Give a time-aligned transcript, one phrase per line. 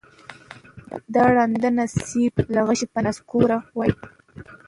[1.13, 3.91] د ړانده نصیب له غشي به نسکور وای